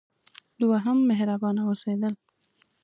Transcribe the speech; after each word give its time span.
دوهم: 0.59 0.97
مهربانه 1.09 1.61
اوسیدل. 1.65 2.13